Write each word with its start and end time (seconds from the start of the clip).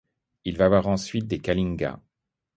Il 0.45 0.57
va 0.57 0.67
voir 0.67 0.87
ensuite 0.87 1.27
des 1.27 1.37
Kalinga. 1.37 1.99